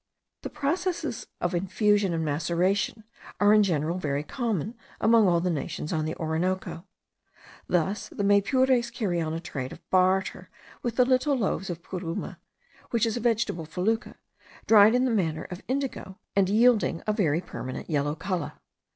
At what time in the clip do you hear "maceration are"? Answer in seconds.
2.25-3.53